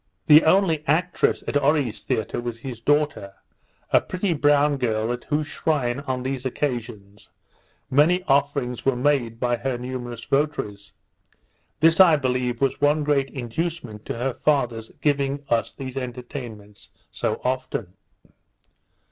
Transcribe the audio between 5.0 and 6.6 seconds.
at whose shrine, on these